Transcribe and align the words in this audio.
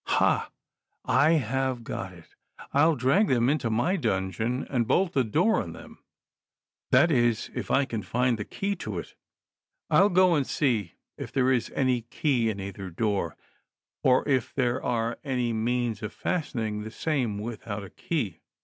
Ila! 0.09 0.49
I 1.05 1.31
have 1.33 1.83
got 1.83 2.11
it— 2.11 2.25
I'll 2.73 2.95
drag 2.95 3.27
them 3.27 3.49
into 3.51 3.69
my 3.69 3.97
dungeon 3.97 4.65
and 4.67 4.87
bolt 4.87 5.13
the 5.13 5.23
door 5.23 5.61
on 5.61 5.73
them; 5.73 5.99
that 6.89 7.11
is, 7.11 7.51
if 7.53 7.69
I 7.69 7.85
can 7.85 8.01
find 8.01 8.39
the 8.39 8.43
key 8.43 8.75
to 8.77 8.97
it; 8.97 9.13
I'll 9.91 10.09
go 10.09 10.33
and 10.33 10.47
see 10.47 10.95
if 11.19 11.31
there 11.31 11.51
is 11.51 11.69
any 11.75 12.01
key 12.01 12.49
in 12.49 12.59
either 12.59 12.89
door, 12.89 13.37
or 14.01 14.27
if 14.27 14.55
there 14.55 14.81
are 14.81 15.19
any 15.23 15.53
means 15.53 16.01
of 16.01 16.13
fastening 16.13 16.81
the 16.81 16.89
same 16.89 17.37
without 17.37 17.83
a 17.83 17.91
key. 17.91 18.39